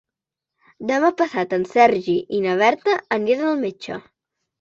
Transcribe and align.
Demà 0.91 1.09
passat 1.19 1.53
en 1.57 1.65
Sergi 1.73 2.15
i 2.37 2.39
na 2.45 2.55
Berta 2.63 2.95
aniran 3.19 3.45
al 3.51 3.61
metge. 3.67 3.99